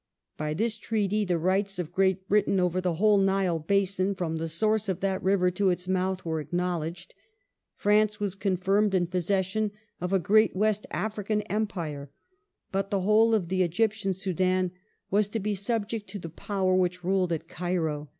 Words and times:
By 0.35 0.55
this 0.55 0.79
Treaty 0.79 1.25
the 1.25 1.37
rights 1.37 1.77
of 1.77 1.91
Great 1.91 2.27
Britain 2.27 2.59
over 2.59 2.81
the 2.81 2.95
whole 2.95 3.19
Nile 3.19 3.59
basin, 3.59 4.15
fi'om 4.15 4.39
the 4.39 4.47
source 4.47 4.89
of 4.89 4.99
that 5.01 5.21
river 5.21 5.51
to 5.51 5.69
its 5.69 5.87
mouth, 5.87 6.25
were 6.25 6.39
acknowledged; 6.41 7.13
France 7.75 8.19
was 8.19 8.33
confiimed 8.35 8.95
in 8.95 9.05
possession 9.05 9.69
of 9.99 10.11
a 10.11 10.17
great 10.17 10.55
West 10.55 10.87
African 10.89 11.43
Empire, 11.43 12.09
but 12.71 12.89
the 12.89 13.01
whole 13.01 13.35
of 13.35 13.47
the 13.49 13.61
Egyptian 13.61 14.11
Soudan 14.13 14.71
was 15.11 15.29
to 15.29 15.39
be 15.39 15.53
subject 15.53 16.09
to 16.09 16.17
the 16.17 16.29
power 16.29 16.73
which 16.73 17.03
ruled 17.03 17.31
at 17.31 17.47
Cairo. 17.47 18.09